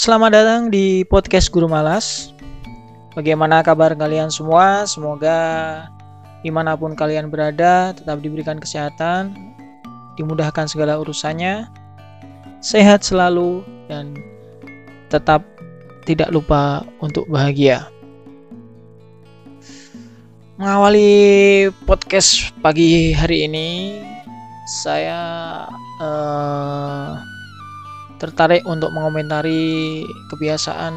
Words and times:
Selamat 0.00 0.32
datang 0.32 0.72
di 0.72 1.04
podcast 1.04 1.52
Guru 1.52 1.68
Malas. 1.68 2.32
Bagaimana 3.12 3.60
kabar 3.60 3.92
kalian 3.92 4.32
semua? 4.32 4.88
Semoga 4.88 5.36
di 6.40 6.48
mana 6.48 6.72
pun 6.72 6.96
kalian 6.96 7.28
berada 7.28 7.92
tetap 7.92 8.24
diberikan 8.24 8.56
kesehatan, 8.56 9.36
dimudahkan 10.16 10.72
segala 10.72 10.96
urusannya, 10.96 11.68
sehat 12.64 13.04
selalu, 13.04 13.60
dan 13.92 14.16
tetap 15.12 15.44
tidak 16.08 16.32
lupa 16.32 16.80
untuk 17.04 17.28
bahagia. 17.28 17.92
Mengawali 20.56 21.68
podcast 21.84 22.56
pagi 22.64 23.12
hari 23.12 23.44
ini, 23.44 24.00
saya 24.64 25.20
uh, 26.00 27.20
tertarik 28.20 28.62
untuk 28.68 28.92
mengomentari 28.92 30.04
kebiasaan 30.28 30.92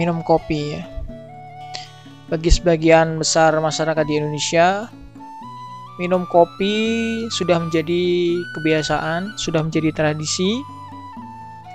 minum 0.00 0.24
kopi 0.24 0.80
ya. 0.80 0.82
Bagi 2.32 2.48
sebagian 2.48 3.20
besar 3.20 3.52
masyarakat 3.60 4.04
di 4.08 4.16
Indonesia, 4.16 4.88
minum 6.00 6.24
kopi 6.32 7.28
sudah 7.28 7.60
menjadi 7.60 8.32
kebiasaan, 8.56 9.36
sudah 9.36 9.60
menjadi 9.60 9.92
tradisi. 9.92 10.64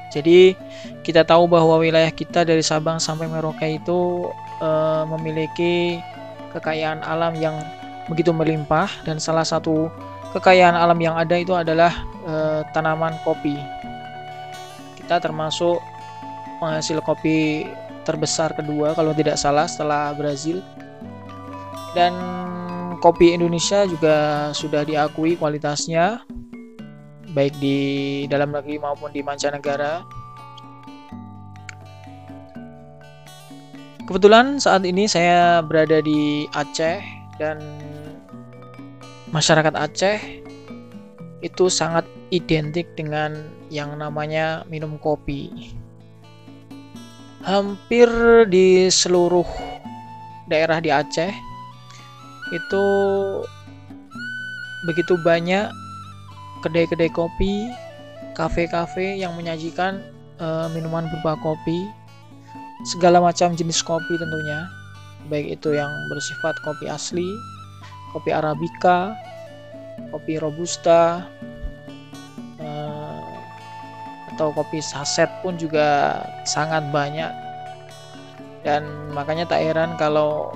Jadi 0.10 0.58
kita 1.06 1.28
tahu 1.28 1.46
bahwa 1.46 1.78
wilayah 1.78 2.10
kita 2.10 2.48
dari 2.48 2.64
Sabang 2.66 2.98
sampai 2.98 3.28
Merauke 3.28 3.68
itu 3.68 4.32
e, 4.64 4.70
memiliki 5.12 6.00
kekayaan 6.56 7.04
alam 7.04 7.36
yang 7.36 7.60
begitu 8.08 8.32
melimpah 8.32 8.88
dan 9.04 9.20
salah 9.20 9.44
satu 9.44 9.92
kekayaan 10.32 10.72
alam 10.72 10.96
yang 11.04 11.20
ada 11.20 11.36
itu 11.36 11.52
adalah 11.52 11.92
e, 12.24 12.64
tanaman 12.72 13.12
kopi 13.28 13.60
kita 15.06 15.22
termasuk 15.22 15.78
penghasil 16.58 16.98
kopi 17.06 17.70
terbesar 18.10 18.58
kedua 18.58 18.98
kalau 18.98 19.14
tidak 19.14 19.38
salah 19.38 19.70
setelah 19.70 20.18
Brazil. 20.18 20.66
Dan 21.94 22.12
kopi 23.00 23.38
Indonesia 23.38 23.86
juga 23.86 24.50
sudah 24.52 24.82
diakui 24.82 25.38
kualitasnya 25.38 26.26
baik 27.38 27.54
di 27.62 27.78
dalam 28.26 28.50
negeri 28.50 28.82
maupun 28.82 29.14
di 29.14 29.22
mancanegara. 29.22 30.02
Kebetulan 34.10 34.58
saat 34.58 34.86
ini 34.90 35.06
saya 35.06 35.62
berada 35.62 36.02
di 36.02 36.50
Aceh 36.54 37.02
dan 37.38 37.62
masyarakat 39.30 39.74
Aceh 39.74 40.45
itu 41.46 41.70
sangat 41.70 42.10
identik 42.34 42.90
dengan 42.98 43.46
yang 43.70 43.94
namanya 43.94 44.66
minum 44.66 44.98
kopi. 44.98 45.70
Hampir 47.46 48.10
di 48.50 48.90
seluruh 48.90 49.46
daerah 50.50 50.82
di 50.82 50.90
Aceh 50.90 51.30
itu 52.50 52.86
begitu 54.90 55.14
banyak 55.22 55.70
kedai-kedai 56.66 57.14
kopi, 57.14 57.70
kafe-kafe 58.34 59.22
yang 59.22 59.38
menyajikan 59.38 60.02
uh, 60.42 60.66
minuman 60.74 61.06
berupa 61.14 61.38
kopi, 61.46 61.86
segala 62.90 63.22
macam 63.22 63.54
jenis 63.54 63.86
kopi 63.86 64.18
tentunya, 64.18 64.66
baik 65.30 65.62
itu 65.62 65.78
yang 65.78 65.90
bersifat 66.10 66.58
kopi 66.66 66.90
asli, 66.90 67.30
kopi 68.18 68.34
arabica, 68.34 69.14
kopi 70.12 70.40
robusta, 70.40 71.28
atau 74.36 74.52
kopi 74.52 74.84
saset 74.84 75.32
pun 75.40 75.56
juga 75.56 76.20
sangat 76.44 76.84
banyak. 76.92 77.32
Dan 78.68 78.84
makanya 79.16 79.48
tak 79.48 79.64
heran 79.64 79.96
kalau 79.96 80.52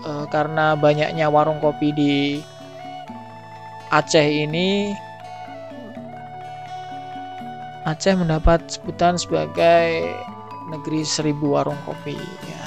e, 0.00 0.24
karena 0.32 0.72
banyaknya 0.72 1.28
warung 1.28 1.60
kopi 1.60 1.92
di 1.92 2.14
Aceh 3.92 4.24
ini 4.24 4.96
Aceh 7.84 8.16
mendapat 8.16 8.64
sebutan 8.72 9.20
sebagai 9.20 10.08
negeri 10.72 11.04
seribu 11.04 11.60
warung 11.60 11.76
kopi. 11.84 12.16
Ya 12.48 12.64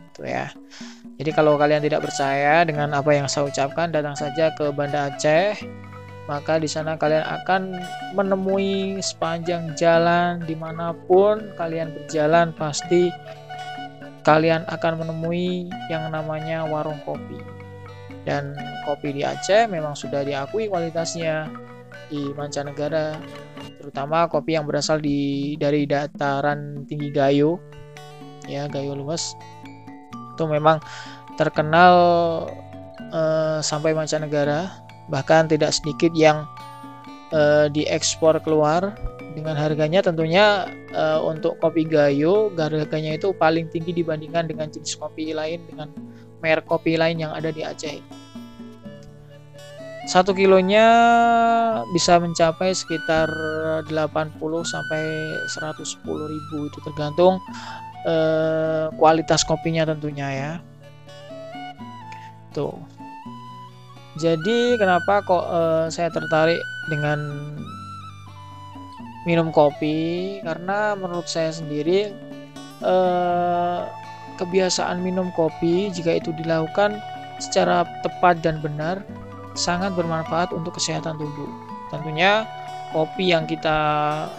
itu 0.00 0.22
ya 0.24 0.48
jadi 1.16 1.30
kalau 1.32 1.56
kalian 1.56 1.80
tidak 1.80 2.04
percaya 2.04 2.60
dengan 2.68 2.92
apa 2.92 3.08
yang 3.16 3.24
saya 3.24 3.48
ucapkan 3.48 3.88
datang 3.88 4.12
saja 4.12 4.52
ke 4.52 4.68
Banda 4.68 5.08
Aceh. 5.08 5.56
Maka 6.26 6.58
di 6.58 6.66
sana 6.66 6.98
kalian 6.98 7.22
akan 7.22 7.78
menemui 8.18 8.98
sepanjang 8.98 9.78
jalan 9.78 10.42
di 10.42 10.58
mana 10.58 10.90
pun 11.06 11.54
kalian 11.54 11.94
berjalan 11.94 12.50
pasti 12.50 13.08
kalian 14.26 14.66
akan 14.66 15.06
menemui 15.06 15.70
yang 15.88 16.10
namanya 16.12 16.66
warung 16.68 16.98
kopi. 17.06 17.40
Dan 18.26 18.52
kopi 18.84 19.16
di 19.16 19.22
Aceh 19.22 19.70
memang 19.70 19.96
sudah 19.96 20.26
diakui 20.26 20.68
kualitasnya 20.68 21.48
di 22.10 22.28
mancanegara 22.36 23.16
terutama 23.80 24.26
kopi 24.26 24.58
yang 24.58 24.66
berasal 24.66 25.00
di 25.00 25.54
dari 25.56 25.88
dataran 25.88 26.84
tinggi 26.84 27.08
Gayo. 27.14 27.56
Ya 28.50 28.66
Gayo 28.66 28.98
luas 28.98 29.32
itu 30.36 30.44
memang 30.44 30.84
terkenal 31.40 31.94
uh, 33.12 33.58
sampai 33.64 33.96
mancanegara 33.96 34.68
bahkan 35.08 35.48
tidak 35.48 35.72
sedikit 35.72 36.12
yang 36.12 36.44
uh, 37.32 37.72
diekspor 37.72 38.36
keluar 38.44 38.92
dengan 39.36 39.52
harganya 39.52 40.00
tentunya 40.00 40.68
uh, 40.96 41.20
untuk 41.24 41.60
kopi 41.60 41.84
gayo 41.84 42.48
harganya 42.56 43.16
itu 43.16 43.32
paling 43.36 43.68
tinggi 43.68 43.92
dibandingkan 43.92 44.48
dengan 44.48 44.72
jenis 44.72 44.96
kopi 44.96 45.36
lain 45.36 45.60
dengan 45.68 45.92
merek 46.40 46.64
kopi 46.68 46.96
lain 46.96 47.20
yang 47.20 47.32
ada 47.36 47.52
di 47.52 47.60
Aceh. 47.60 48.00
Satu 50.06 50.30
kilonya 50.30 50.86
bisa 51.90 52.22
mencapai 52.22 52.70
sekitar 52.70 53.26
80 53.90 54.38
sampai 54.62 55.02
110 55.50 56.06
ribu 56.06 56.56
itu 56.70 56.78
tergantung 56.86 57.42
uh, 58.06 58.88
kualitas 58.96 59.42
kopinya 59.42 59.84
tentunya 59.84 60.28
ya. 60.30 60.52
Tuh. 62.54 62.72
Jadi 64.16 64.80
kenapa 64.80 65.20
kok 65.26 65.44
uh, 65.44 65.86
saya 65.92 66.08
tertarik 66.08 66.56
dengan 66.88 67.20
minum 69.28 69.52
kopi? 69.52 70.40
Karena 70.40 70.96
menurut 70.96 71.28
saya 71.28 71.52
sendiri 71.52 72.16
uh, 72.80 73.84
kebiasaan 74.40 75.04
minum 75.04 75.28
kopi 75.36 75.92
jika 75.92 76.16
itu 76.16 76.32
dilakukan 76.32 76.96
secara 77.36 77.84
tepat 78.00 78.40
dan 78.40 78.64
benar 78.64 79.04
sangat 79.52 79.92
bermanfaat 79.92 80.52
untuk 80.56 80.80
kesehatan 80.80 81.20
tubuh. 81.20 81.48
Tentunya 81.92 82.48
kopi 82.96 83.36
yang 83.36 83.44
kita 83.44 83.76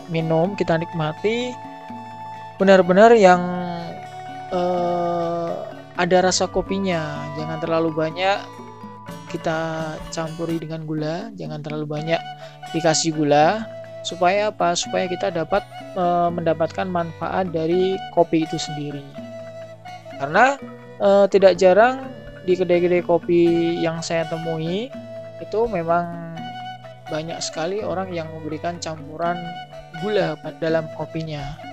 minum, 0.09 0.57
kita 0.57 0.77
nikmati 0.81 1.53
benar-benar 2.57 3.13
yang 3.13 3.41
uh, 4.53 5.67
ada 5.97 6.29
rasa 6.29 6.45
kopinya. 6.45 7.01
Jangan 7.37 7.57
terlalu 7.57 7.89
banyak 7.93 8.37
kita 9.27 9.93
campuri 10.13 10.57
dengan 10.61 10.87
gula, 10.87 11.29
jangan 11.35 11.59
terlalu 11.59 11.99
banyak 11.99 12.21
dikasih 12.71 13.11
gula 13.17 13.65
supaya 14.07 14.53
apa? 14.53 14.71
Supaya 14.71 15.03
kita 15.11 15.35
dapat 15.35 15.67
e, 15.99 16.03
mendapatkan 16.31 16.87
manfaat 16.87 17.51
dari 17.51 17.99
kopi 18.15 18.47
itu 18.47 18.55
sendiri. 18.55 19.03
Karena 20.15 20.55
e, 20.95 21.09
tidak 21.27 21.59
jarang 21.59 22.07
di 22.47 22.55
kedai-kedai 22.55 23.03
kopi 23.03 23.75
yang 23.83 23.99
saya 23.99 24.23
temui 24.31 24.87
itu 25.43 25.59
memang 25.67 26.39
banyak 27.11 27.39
sekali 27.43 27.83
orang 27.83 28.15
yang 28.15 28.31
memberikan 28.31 28.79
campuran 28.79 29.35
gula 29.99 30.39
dalam 30.63 30.87
kopinya. 30.95 31.66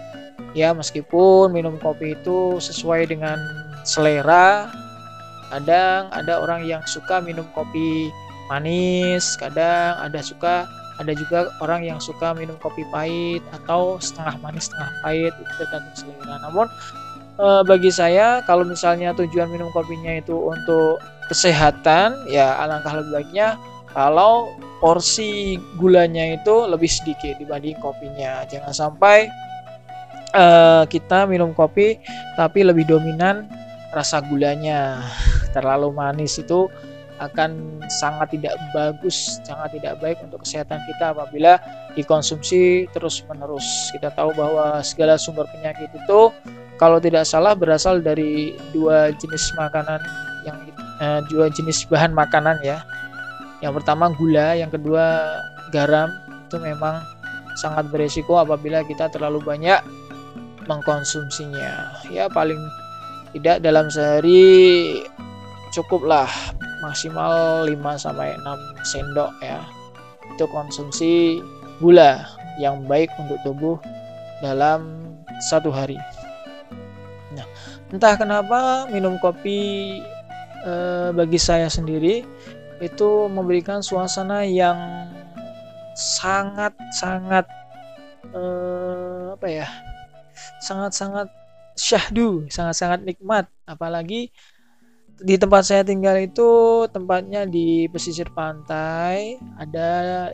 Ya, 0.54 0.70
meskipun 0.70 1.50
minum 1.50 1.76
kopi 1.82 2.14
itu 2.14 2.62
sesuai 2.62 3.10
dengan 3.10 3.36
selera, 3.82 4.70
kadang 5.50 6.10
ada 6.14 6.40
orang 6.42 6.66
yang 6.66 6.82
suka 6.86 7.18
minum 7.22 7.46
kopi 7.54 8.10
manis 8.48 9.36
kadang 9.40 9.96
ada 10.02 10.20
suka 10.20 10.68
ada 11.02 11.10
juga 11.14 11.50
orang 11.58 11.82
yang 11.82 11.98
suka 11.98 12.34
minum 12.38 12.54
kopi 12.62 12.86
pahit 12.94 13.42
atau 13.50 13.98
setengah 13.98 14.38
manis 14.38 14.70
setengah 14.70 14.90
pahit 15.02 15.32
itu 15.34 15.52
tergantung 15.58 15.96
selera. 15.98 16.34
Namun 16.42 16.66
e, 17.38 17.46
bagi 17.66 17.90
saya 17.90 18.42
kalau 18.46 18.62
misalnya 18.62 19.10
tujuan 19.18 19.50
minum 19.50 19.74
kopinya 19.74 20.14
itu 20.14 20.34
untuk 20.34 21.02
kesehatan 21.26 22.14
ya 22.30 22.54
alangkah 22.62 22.94
lebih 23.00 23.10
baiknya 23.22 23.58
kalau 23.90 24.54
porsi 24.78 25.58
gulanya 25.78 26.38
itu 26.38 26.66
lebih 26.66 26.90
sedikit 26.90 27.38
dibanding 27.42 27.78
kopinya. 27.82 28.46
Jangan 28.46 28.74
sampai 28.74 29.26
e, 30.34 30.44
kita 30.90 31.30
minum 31.30 31.54
kopi 31.54 32.02
tapi 32.34 32.66
lebih 32.66 32.90
dominan 32.90 33.46
rasa 33.94 34.18
gulanya 34.26 34.98
terlalu 35.54 35.94
manis 35.94 36.36
itu 36.42 36.66
akan 37.22 37.78
sangat 37.86 38.34
tidak 38.34 38.58
bagus, 38.74 39.38
sangat 39.46 39.78
tidak 39.78 40.02
baik 40.02 40.18
untuk 40.26 40.42
kesehatan 40.42 40.82
kita 40.90 41.14
apabila 41.14 41.62
dikonsumsi 41.94 42.90
terus-menerus. 42.90 43.94
Kita 43.94 44.10
tahu 44.18 44.34
bahwa 44.34 44.82
segala 44.82 45.14
sumber 45.14 45.46
penyakit 45.54 45.94
itu 45.94 46.34
kalau 46.74 46.98
tidak 46.98 47.22
salah 47.22 47.54
berasal 47.54 48.02
dari 48.02 48.58
dua 48.74 49.14
jenis 49.14 49.54
makanan 49.54 50.02
yang 50.42 50.58
eh, 50.98 51.20
dua 51.30 51.46
jenis 51.54 51.86
bahan 51.86 52.10
makanan 52.10 52.58
ya. 52.66 52.82
Yang 53.62 53.80
pertama 53.82 54.10
gula, 54.18 54.58
yang 54.58 54.74
kedua 54.74 55.38
garam. 55.70 56.10
Itu 56.50 56.58
memang 56.58 56.98
sangat 57.56 57.88
beresiko 57.94 58.42
apabila 58.42 58.82
kita 58.82 59.06
terlalu 59.08 59.38
banyak 59.38 59.78
mengkonsumsinya. 60.66 62.04
Ya 62.08 62.28
paling 62.30 62.60
tidak 63.34 63.66
dalam 63.66 63.90
sehari 63.90 65.02
cukuplah 65.74 66.30
maksimal 66.84 67.66
5 67.66 67.74
sampai 67.98 68.38
6 68.38 68.86
sendok 68.86 69.32
ya. 69.42 69.58
Itu 70.36 70.46
konsumsi 70.50 71.42
gula 71.82 72.22
yang 72.62 72.86
baik 72.86 73.10
untuk 73.18 73.38
tubuh 73.42 73.76
dalam 74.38 75.10
satu 75.42 75.74
hari. 75.74 75.98
Nah, 77.34 77.46
entah 77.90 78.14
kenapa 78.14 78.86
minum 78.94 79.18
kopi 79.18 79.98
e, 80.62 80.72
bagi 81.10 81.40
saya 81.40 81.66
sendiri 81.66 82.22
itu 82.78 83.10
memberikan 83.26 83.82
suasana 83.82 84.46
yang 84.46 84.78
sangat-sangat 85.98 87.46
e, 88.30 88.42
apa 89.34 89.46
ya? 89.50 89.66
Sangat-sangat 90.64 91.28
syahdu, 91.76 92.48
sangat-sangat 92.48 93.04
nikmat 93.04 93.44
apalagi 93.68 94.32
di 95.14 95.38
tempat 95.38 95.62
saya 95.62 95.86
tinggal 95.86 96.18
itu 96.18 96.84
tempatnya 96.90 97.46
di 97.46 97.86
pesisir 97.86 98.26
pantai. 98.34 99.38
Ada 99.60 99.90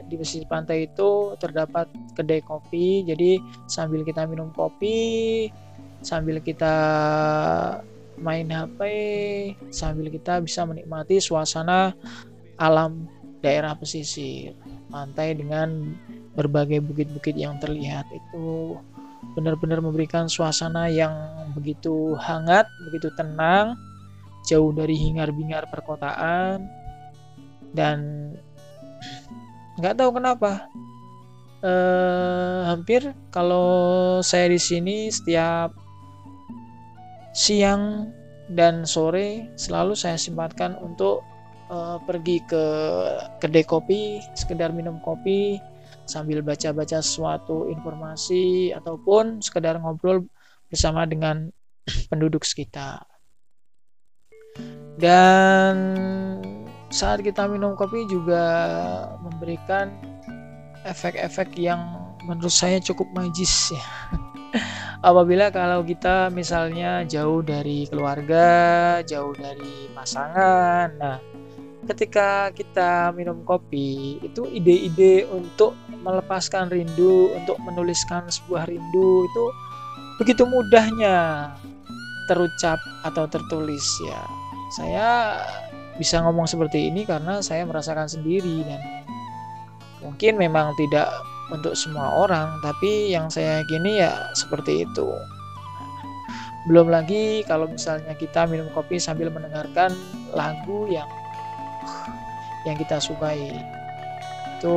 di 0.06 0.14
pesisir 0.16 0.48
pantai 0.48 0.88
itu 0.88 1.36
terdapat 1.36 1.90
kedai 2.16 2.40
kopi. 2.40 3.04
Jadi 3.04 3.36
sambil 3.68 4.06
kita 4.06 4.24
minum 4.24 4.48
kopi, 4.56 5.50
sambil 6.00 6.40
kita 6.40 6.74
main 8.20 8.48
HP, 8.48 8.80
sambil 9.72 10.08
kita 10.08 10.40
bisa 10.40 10.64
menikmati 10.64 11.20
suasana 11.20 11.92
alam 12.60 13.08
daerah 13.40 13.72
pesisir 13.72 14.52
pantai 14.92 15.32
dengan 15.32 15.96
berbagai 16.36 16.84
bukit-bukit 16.84 17.36
yang 17.36 17.56
terlihat 17.56 18.04
itu 18.12 18.76
benar-benar 19.36 19.80
memberikan 19.84 20.26
suasana 20.26 20.90
yang 20.90 21.12
begitu 21.54 22.16
hangat, 22.18 22.66
begitu 22.88 23.12
tenang 23.14 23.76
jauh 24.48 24.72
dari 24.72 24.96
hingar-bingar 24.96 25.68
perkotaan 25.68 26.64
dan 27.76 28.32
nggak 29.78 29.96
tahu 29.96 30.16
kenapa. 30.16 30.68
Eh, 31.60 32.60
hampir 32.72 33.12
kalau 33.28 34.20
saya 34.24 34.48
di 34.48 34.56
sini 34.56 35.12
setiap 35.12 35.76
siang 37.36 38.08
dan 38.48 38.88
sore 38.88 39.52
selalu 39.60 39.92
saya 39.92 40.16
sempatkan 40.16 40.72
untuk 40.80 41.20
eh, 41.68 42.00
pergi 42.08 42.40
ke 42.48 42.64
kedai 43.44 43.64
kopi 43.68 44.24
sekedar 44.32 44.72
minum 44.72 44.96
kopi 45.04 45.60
sambil 46.10 46.42
baca-baca 46.42 46.98
suatu 46.98 47.70
informasi 47.70 48.74
ataupun 48.74 49.38
sekedar 49.38 49.78
ngobrol 49.78 50.26
bersama 50.66 51.06
dengan 51.06 51.46
penduduk 52.10 52.42
sekitar. 52.42 53.06
Dan 54.98 55.76
saat 56.90 57.22
kita 57.22 57.46
minum 57.46 57.78
kopi 57.78 58.10
juga 58.10 58.42
memberikan 59.22 59.94
efek-efek 60.82 61.54
yang 61.54 61.78
menurut 62.26 62.50
saya 62.50 62.82
cukup 62.82 63.06
magis 63.14 63.70
ya. 63.70 63.86
Apabila 65.08 65.48
kalau 65.48 65.80
kita 65.80 66.28
misalnya 66.28 67.06
jauh 67.08 67.40
dari 67.40 67.88
keluarga 67.88 69.00
jauh 69.06 69.32
dari 69.32 69.88
pasangan 69.96 70.92
nah 71.00 71.39
ketika 71.88 72.52
kita 72.52 73.14
minum 73.16 73.40
kopi 73.48 74.20
itu 74.20 74.44
ide-ide 74.52 75.24
untuk 75.32 75.72
melepaskan 76.04 76.68
rindu 76.68 77.32
untuk 77.32 77.56
menuliskan 77.64 78.28
sebuah 78.28 78.68
rindu 78.68 79.24
itu 79.24 79.44
begitu 80.20 80.44
mudahnya 80.44 81.48
terucap 82.28 82.76
atau 83.08 83.24
tertulis 83.26 83.84
ya. 84.04 84.20
Saya 84.76 85.08
bisa 85.96 86.20
ngomong 86.22 86.46
seperti 86.46 86.92
ini 86.92 87.08
karena 87.08 87.40
saya 87.40 87.64
merasakan 87.64 88.06
sendiri 88.06 88.62
dan 88.62 88.80
mungkin 90.04 90.36
memang 90.36 90.72
tidak 90.76 91.08
untuk 91.50 91.74
semua 91.74 92.24
orang 92.24 92.62
tapi 92.62 93.10
yang 93.10 93.26
saya 93.32 93.64
yakini 93.64 94.04
ya 94.04 94.12
seperti 94.36 94.84
itu. 94.84 95.08
Belum 96.68 96.92
lagi 96.92 97.40
kalau 97.48 97.66
misalnya 97.66 98.12
kita 98.14 98.44
minum 98.44 98.68
kopi 98.76 99.00
sambil 99.00 99.32
mendengarkan 99.32 99.96
lagu 100.36 100.86
yang 100.92 101.08
yang 102.68 102.76
kita 102.76 103.00
sukai 103.00 103.56
itu 104.60 104.76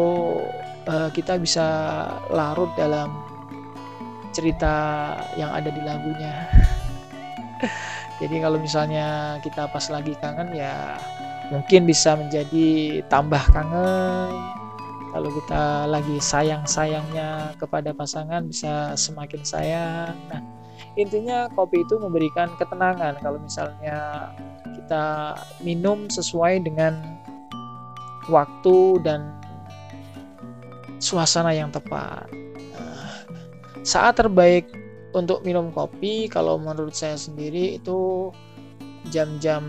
uh, 0.87 1.09
kita 1.11 1.35
bisa 1.35 1.65
larut 2.31 2.71
dalam 2.79 3.11
cerita 4.31 4.75
yang 5.35 5.51
ada 5.51 5.69
di 5.69 5.81
lagunya 5.83 6.47
Jadi 8.21 8.39
kalau 8.39 8.55
misalnya 8.55 9.35
kita 9.41 9.67
pas 9.67 9.83
lagi 9.89 10.13
kangen 10.15 10.53
ya 10.55 10.95
mungkin 11.49 11.83
bisa 11.83 12.15
menjadi 12.15 13.01
tambah 13.11 13.41
kangen. 13.51 14.31
Kalau 15.13 15.29
kita 15.29 15.85
lagi 15.85 16.17
sayang-sayangnya 16.17 17.53
kepada 17.61 17.93
pasangan 17.93 18.49
bisa 18.49 18.97
semakin 18.97 19.41
sayang. 19.45 20.15
Nah, 20.31 20.41
intinya 20.99 21.49
kopi 21.53 21.81
itu 21.83 21.97
memberikan 21.97 22.53
ketenangan 22.57 23.17
kalau 23.21 23.39
misalnya 23.41 24.29
kita 24.77 25.37
minum 25.63 26.11
sesuai 26.11 26.63
dengan 26.63 26.99
waktu 28.29 29.03
dan 29.03 29.33
suasana 31.03 31.51
yang 31.51 31.67
tepat. 31.73 32.27
Nah, 32.75 33.27
saat 33.83 34.15
terbaik 34.15 34.67
untuk 35.13 35.43
minum 35.45 35.69
kopi 35.69 36.31
kalau 36.31 36.57
menurut 36.57 36.95
saya 36.95 37.19
sendiri 37.19 37.77
itu 37.77 38.31
jam-jam 39.11 39.63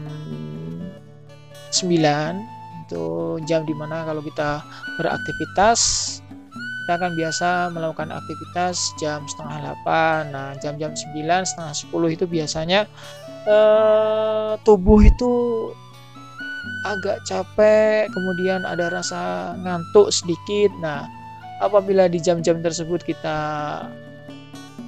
9 1.74 2.54
itu 2.84 3.06
jam 3.48 3.64
di 3.66 3.74
mana 3.74 4.04
kalau 4.06 4.22
kita 4.22 4.62
beraktivitas 5.00 5.80
kita 6.84 7.00
akan 7.00 7.16
biasa 7.16 7.72
melakukan 7.72 8.12
aktivitas 8.12 8.92
jam 9.00 9.24
setengah 9.24 9.72
8 9.88 10.36
nah 10.36 10.52
jam-jam 10.60 10.92
9 10.92 11.16
setengah 11.48 11.72
10 11.72 12.12
itu 12.12 12.24
biasanya 12.28 12.84
eh, 13.48 14.52
tubuh 14.68 15.00
itu 15.00 15.32
agak 16.84 17.24
capek 17.24 18.12
kemudian 18.12 18.68
ada 18.68 18.92
rasa 18.92 19.56
ngantuk 19.64 20.12
sedikit 20.12 20.68
nah 20.84 21.08
apabila 21.64 22.04
di 22.04 22.20
jam-jam 22.20 22.60
tersebut 22.60 23.00
kita 23.00 23.38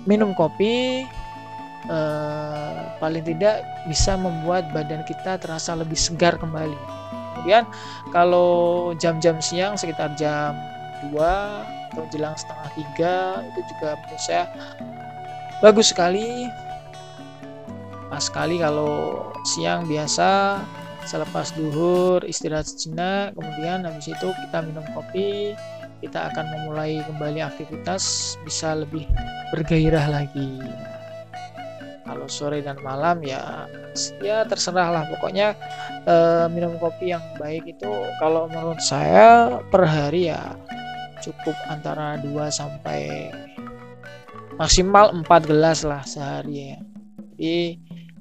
minum 0.04 0.36
kopi 0.36 1.08
eh, 1.88 2.76
paling 3.00 3.24
tidak 3.24 3.64
bisa 3.88 4.20
membuat 4.20 4.68
badan 4.76 5.00
kita 5.08 5.40
terasa 5.40 5.72
lebih 5.72 5.96
segar 5.96 6.36
kembali. 6.36 6.76
Kemudian 7.36 7.64
kalau 8.10 8.92
jam-jam 8.96 9.38
siang 9.40 9.78
sekitar 9.78 10.16
jam 10.18 10.56
2 11.10 11.92
atau 11.92 12.04
jelang 12.12 12.36
setengah 12.36 12.68
tiga 12.76 13.14
itu 13.48 13.60
juga 13.74 13.88
menurut 14.00 14.22
saya 14.22 14.44
bagus 15.64 15.92
sekali. 15.92 16.48
Pas 18.06 18.22
sekali 18.22 18.62
kalau 18.62 19.26
siang 19.42 19.88
biasa 19.90 20.62
selepas 21.06 21.54
duhur 21.54 22.26
istirahat 22.26 22.66
sejenak 22.66 23.30
kemudian 23.38 23.86
habis 23.86 24.10
itu 24.10 24.28
kita 24.46 24.58
minum 24.66 24.82
kopi 24.90 25.54
kita 26.02 26.28
akan 26.34 26.44
memulai 26.50 27.00
kembali 27.06 27.40
aktivitas 27.40 28.34
bisa 28.42 28.74
lebih 28.74 29.06
bergairah 29.54 30.10
lagi 30.10 30.60
kalau 32.04 32.26
sore 32.26 32.58
dan 32.60 32.76
malam 32.82 33.22
ya 33.22 33.70
ya 34.18 34.42
terserah 34.44 34.92
lah 34.92 35.04
pokoknya 35.14 35.54
eh, 36.04 36.46
minum 36.50 36.74
kopi 36.82 37.14
yang 37.14 37.22
baik 37.38 37.64
itu 37.64 37.90
kalau 38.18 38.50
menurut 38.50 38.82
saya 38.82 39.58
per 39.70 39.86
hari 39.86 40.34
ya 40.34 40.58
cukup 41.26 41.56
antara 41.66 42.22
2 42.22 42.30
sampai 42.54 43.30
maksimal 44.56 45.10
4 45.10 45.50
gelas 45.50 45.82
lah 45.82 46.06
sehari 46.06 46.74
ya. 46.74 46.78
Jadi 47.34 47.58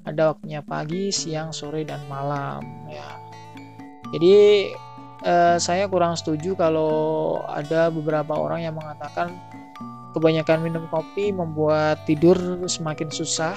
ada 0.06 0.34
waktunya 0.34 0.60
pagi 0.62 1.14
siang 1.14 1.54
sore 1.54 1.86
dan 1.86 2.02
malam 2.10 2.62
ya. 2.90 3.08
Jadi 4.14 4.70
eh, 5.22 5.56
saya 5.58 5.86
kurang 5.86 6.18
setuju 6.18 6.58
kalau 6.58 7.38
ada 7.46 7.88
beberapa 7.90 8.34
orang 8.34 8.66
yang 8.66 8.74
mengatakan 8.74 9.34
kebanyakan 10.14 10.64
minum 10.64 10.84
kopi 10.90 11.30
membuat 11.30 12.02
tidur 12.04 12.36
semakin 12.66 13.08
susah. 13.10 13.56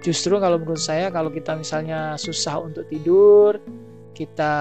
Justru 0.00 0.40
kalau 0.40 0.56
menurut 0.56 0.80
saya 0.80 1.12
kalau 1.12 1.28
kita 1.28 1.52
misalnya 1.58 2.16
susah 2.16 2.64
untuk 2.64 2.88
tidur, 2.88 3.60
kita 4.16 4.54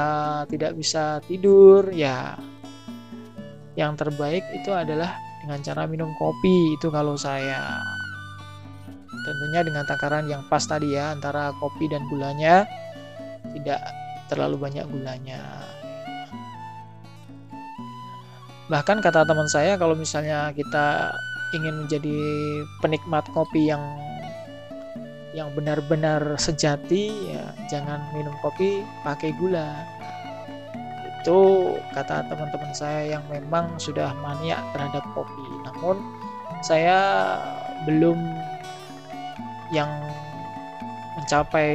tidak 0.52 0.78
bisa 0.78 1.18
tidur 1.26 1.90
ya 1.90 2.38
yang 3.78 3.94
terbaik 3.94 4.42
itu 4.58 4.74
adalah 4.74 5.14
dengan 5.46 5.62
cara 5.62 5.86
minum 5.86 6.10
kopi 6.18 6.74
itu 6.74 6.90
kalau 6.90 7.14
saya. 7.14 7.78
Tentunya 9.08 9.62
dengan 9.62 9.86
takaran 9.86 10.26
yang 10.26 10.42
pas 10.50 10.66
tadi 10.66 10.98
ya 10.98 11.14
antara 11.14 11.54
kopi 11.62 11.86
dan 11.86 12.02
gulanya. 12.10 12.66
Tidak 13.54 13.82
terlalu 14.34 14.58
banyak 14.58 14.86
gulanya. 14.90 15.40
Bahkan 18.68 19.00
kata 19.00 19.24
teman 19.24 19.48
saya 19.48 19.80
kalau 19.80 19.96
misalnya 19.96 20.52
kita 20.52 21.16
ingin 21.56 21.88
menjadi 21.88 22.20
penikmat 22.84 23.24
kopi 23.32 23.72
yang 23.72 23.80
yang 25.32 25.54
benar-benar 25.54 26.20
sejati 26.36 27.14
ya 27.32 27.46
jangan 27.70 28.02
minum 28.12 28.34
kopi 28.42 28.82
pakai 29.06 29.32
gula 29.38 29.86
itu 31.28 31.76
kata 31.92 32.24
teman-teman 32.32 32.72
saya 32.72 33.20
yang 33.20 33.24
memang 33.28 33.76
sudah 33.76 34.16
mania 34.24 34.64
terhadap 34.72 35.04
kopi. 35.12 35.44
Namun 35.68 36.00
saya 36.64 37.36
belum 37.84 38.16
yang 39.76 39.92
mencapai 41.20 41.68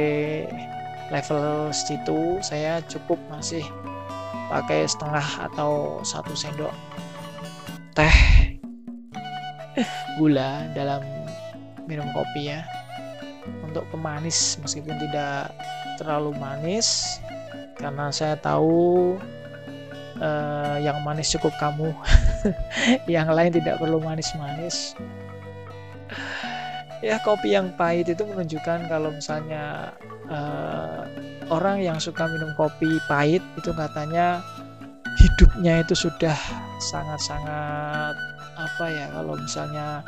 level 1.13 1.69
situ. 1.69 2.41
Saya 2.41 2.81
cukup 2.89 3.21
masih 3.29 3.61
pakai 4.49 4.89
setengah 4.89 5.53
atau 5.53 6.01
satu 6.01 6.33
sendok 6.33 6.73
teh 7.93 8.57
gula 10.17 10.65
dalam 10.73 11.05
minum 11.85 12.09
kopi 12.09 12.57
ya. 12.57 12.65
Untuk 13.61 13.85
pemanis 13.93 14.57
meskipun 14.65 14.97
tidak 14.97 15.53
terlalu 16.01 16.33
manis 16.41 17.21
karena 17.77 18.09
saya 18.09 18.33
tahu 18.33 19.13
uh, 20.19 20.77
yang 20.81 21.01
manis 21.01 21.31
cukup 21.33 21.53
kamu. 21.57 21.93
Yang 23.15 23.29
lain 23.31 23.51
tidak 23.55 23.79
perlu 23.79 24.03
manis-manis. 24.03 24.99
Ya 27.03 27.19
kopi 27.19 27.51
yang 27.51 27.75
pahit 27.75 28.07
itu 28.07 28.23
menunjukkan 28.23 28.87
kalau 28.87 29.11
misalnya 29.11 29.91
uh, 30.31 31.03
orang 31.51 31.83
yang 31.83 31.99
suka 31.99 32.31
minum 32.31 32.55
kopi 32.55 32.95
pahit 33.11 33.43
itu 33.59 33.75
katanya 33.75 34.39
hidupnya 35.19 35.83
itu 35.83 35.99
sudah 35.99 36.35
sangat-sangat 36.79 38.15
apa 38.55 38.85
ya 38.87 39.11
kalau 39.11 39.35
misalnya 39.35 39.99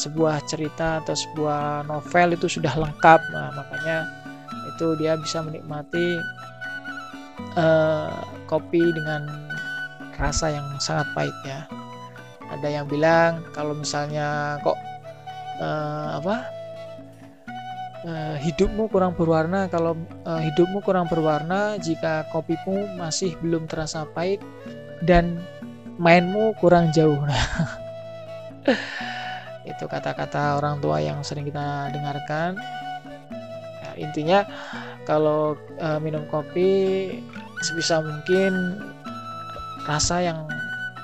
sebuah 0.00 0.40
cerita 0.48 1.04
atau 1.04 1.12
sebuah 1.12 1.84
novel 1.84 2.32
itu 2.32 2.48
sudah 2.48 2.72
lengkap. 2.72 3.20
Nah 3.36 3.52
makanya 3.52 4.08
itu 4.72 4.96
dia 4.96 5.20
bisa 5.20 5.44
menikmati 5.44 6.16
uh, 7.60 8.39
kopi 8.50 8.82
dengan 8.82 9.30
rasa 10.18 10.50
yang 10.50 10.66
sangat 10.82 11.06
pahit 11.14 11.36
ya. 11.46 11.70
Ada 12.50 12.82
yang 12.82 12.86
bilang 12.90 13.46
kalau 13.54 13.78
misalnya 13.78 14.58
kok 14.66 14.74
uh, 15.62 16.18
apa 16.18 16.36
uh, 18.04 18.36
hidupmu 18.42 18.90
kurang 18.90 19.14
berwarna 19.14 19.70
kalau 19.70 19.94
uh, 20.26 20.42
hidupmu 20.42 20.82
kurang 20.82 21.06
berwarna 21.06 21.78
jika 21.78 22.26
kopimu 22.34 22.98
masih 22.98 23.38
belum 23.38 23.70
terasa 23.70 24.02
pahit 24.10 24.42
dan 25.06 25.38
mainmu 26.02 26.58
kurang 26.58 26.90
jauh. 26.90 27.16
itu 29.70 29.84
kata-kata 29.86 30.58
orang 30.58 30.82
tua 30.82 30.98
yang 30.98 31.22
sering 31.22 31.46
kita 31.46 31.94
dengarkan. 31.94 32.58
Ya, 33.80 33.90
intinya 34.00 34.38
kalau 35.06 35.54
uh, 35.78 36.02
minum 36.02 36.26
kopi 36.26 37.08
sebisa 37.60 38.00
mungkin 38.00 38.80
rasa 39.84 40.24
yang 40.24 40.48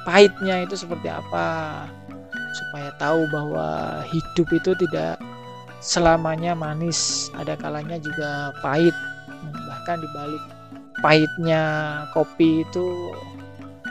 pahitnya 0.09 0.65
itu 0.65 0.79
seperti 0.79 1.11
apa 1.11 1.85
supaya 2.57 2.89
tahu 2.97 3.29
bahwa 3.29 4.01
hidup 4.09 4.49
itu 4.55 4.73
tidak 4.87 5.21
selamanya 5.85 6.57
manis 6.57 7.29
ada 7.37 7.55
kalanya 7.59 8.01
juga 8.01 8.55
pahit. 8.65 8.95
Bahkan 9.53 9.97
dibalik 10.01 10.45
pahitnya 11.05 11.63
kopi 12.17 12.65
itu 12.65 13.13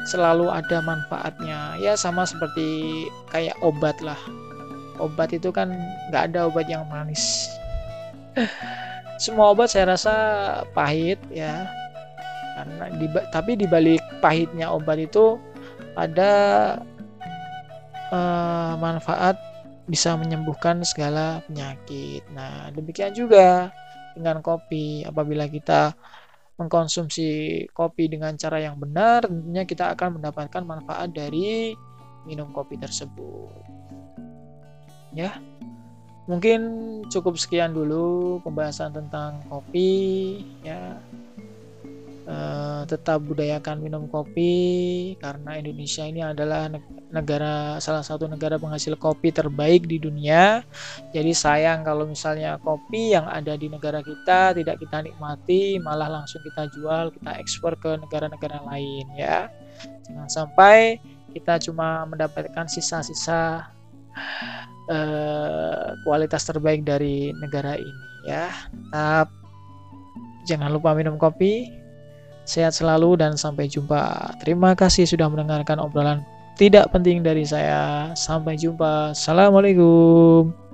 selalu 0.10 0.50
ada 0.50 0.82
manfaatnya. 0.82 1.78
Ya 1.78 1.94
sama 1.94 2.26
seperti 2.26 3.06
kayak 3.30 3.56
obat 3.62 3.98
lah. 4.02 4.18
Obat 4.98 5.36
itu 5.36 5.52
kan 5.52 5.70
nggak 6.10 6.34
ada 6.34 6.50
obat 6.50 6.66
yang 6.66 6.88
manis. 6.90 7.46
Semua 9.24 9.56
obat 9.56 9.72
saya 9.72 9.96
rasa 9.96 10.16
pahit 10.76 11.20
ya 11.32 11.64
karena 12.56 12.84
di, 12.96 13.08
tapi 13.36 13.52
di 13.60 13.68
balik 13.68 14.02
pahitnya 14.24 14.72
obat 14.72 14.98
itu 15.04 15.36
ada 16.00 16.34
uh, 18.12 18.74
manfaat 18.80 19.36
bisa 19.86 20.18
menyembuhkan 20.18 20.82
segala 20.82 21.44
penyakit. 21.46 22.26
Nah, 22.34 22.74
demikian 22.74 23.14
juga 23.14 23.70
dengan 24.18 24.42
kopi. 24.42 25.06
Apabila 25.06 25.46
kita 25.46 25.94
mengkonsumsi 26.56 27.62
kopi 27.76 28.08
dengan 28.10 28.34
cara 28.40 28.64
yang 28.64 28.80
benar, 28.80 29.28
tentunya 29.28 29.64
kita 29.68 29.94
akan 29.94 30.20
mendapatkan 30.20 30.64
manfaat 30.64 31.12
dari 31.14 31.76
minum 32.26 32.50
kopi 32.50 32.80
tersebut. 32.80 33.52
Ya. 35.14 35.38
Mungkin 36.26 36.60
cukup 37.14 37.38
sekian 37.38 37.78
dulu 37.78 38.42
pembahasan 38.42 38.90
tentang 38.98 39.46
kopi 39.46 40.42
ya. 40.66 40.98
Eh, 42.26 42.82
tetap 42.90 43.22
budayakan 43.22 43.86
minum 43.86 44.10
kopi 44.10 45.14
karena 45.22 45.62
Indonesia 45.62 46.10
ini 46.10 46.26
adalah 46.26 46.66
negara 47.14 47.78
salah 47.78 48.02
satu 48.02 48.26
negara 48.26 48.58
penghasil 48.58 48.98
kopi 48.98 49.30
terbaik 49.30 49.86
di 49.86 50.02
dunia. 50.02 50.66
Jadi 51.14 51.38
sayang 51.38 51.86
kalau 51.86 52.10
misalnya 52.10 52.58
kopi 52.58 53.14
yang 53.14 53.30
ada 53.30 53.54
di 53.54 53.70
negara 53.70 54.02
kita 54.02 54.58
tidak 54.58 54.82
kita 54.82 55.06
nikmati, 55.06 55.78
malah 55.78 56.10
langsung 56.10 56.42
kita 56.42 56.66
jual, 56.74 57.14
kita 57.14 57.38
ekspor 57.38 57.78
ke 57.78 57.94
negara-negara 57.94 58.58
lain 58.74 59.06
ya. 59.14 59.46
Jangan 60.10 60.26
sampai 60.26 60.98
kita 61.30 61.62
cuma 61.62 62.10
mendapatkan 62.10 62.66
sisa-sisa 62.66 63.70
uh, 64.90 65.94
kualitas 66.02 66.42
terbaik 66.42 66.82
dari 66.82 67.38
negara 67.38 67.78
ini 67.78 68.06
ya. 68.26 68.50
Tetap 68.74 69.30
jangan 70.50 70.74
lupa 70.74 70.98
minum 70.98 71.22
kopi, 71.22 71.85
Sehat 72.46 72.78
selalu 72.78 73.20
dan 73.20 73.36
sampai 73.36 73.66
jumpa. 73.68 74.34
Terima 74.40 74.78
kasih 74.78 75.10
sudah 75.10 75.28
mendengarkan 75.28 75.82
obrolan 75.82 76.22
tidak 76.56 76.88
penting 76.96 77.20
dari 77.20 77.44
saya. 77.44 78.16
Sampai 78.16 78.56
jumpa. 78.56 79.12
Assalamualaikum. 79.12 80.65